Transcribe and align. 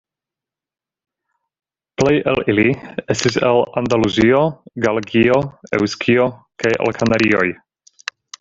Plej 2.01 2.13
el 2.31 2.41
ili 2.53 2.65
estis 3.15 3.37
el 3.51 3.61
Andaluzio, 3.83 4.41
Galegio, 4.89 5.39
Eŭskio 5.81 6.29
kaj 6.65 6.77
el 6.87 6.95
Kanarioj. 7.01 7.47